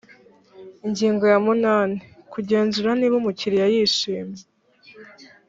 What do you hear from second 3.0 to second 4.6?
umukiriya yishimye